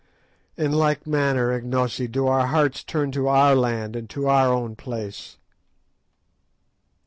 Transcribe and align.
"In 0.57 0.71
like 0.71 1.05
manner, 1.05 1.51
Ignosi, 1.55 2.07
do 2.07 2.25
our 2.25 2.47
hearts 2.47 2.83
turn 2.83 3.11
to 3.11 3.27
our 3.27 3.53
land 3.53 3.95
and 3.95 4.09
to 4.09 4.27
our 4.27 4.51
own 4.51 4.75
place." 4.75 5.37